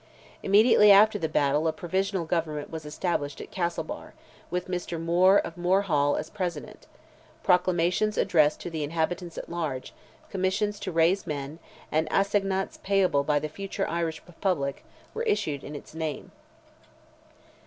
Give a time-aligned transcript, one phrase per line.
[0.41, 4.15] Immediately after the battle a Provisional Government was established at Castlebar,
[4.49, 4.99] with Mr.
[4.99, 6.87] Moore of Moore Hall, as President;
[7.43, 9.93] proclamations addressed to the inhabitants at large,
[10.31, 11.59] commissions to raise men,
[11.91, 14.83] and assignats payable by the future Irish Republic,
[15.13, 16.31] were issued in its name.